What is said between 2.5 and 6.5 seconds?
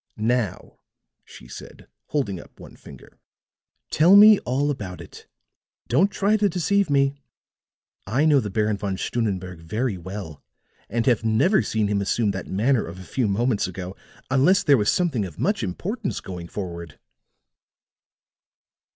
one finger, "tell me all about it. Don't try to